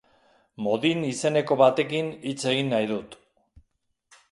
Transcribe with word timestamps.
Modin 0.67 1.03
izeneko 1.09 1.59
batekin 1.61 2.11
hitz 2.31 2.39
egin 2.55 2.73
nahi 2.77 2.91
dut. 2.95 3.17